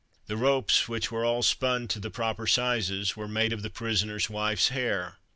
[0.25, 4.31] The ropes, which were all spun to the proper sizes, were made of the prisoner's
[4.31, 5.19] wife's hair.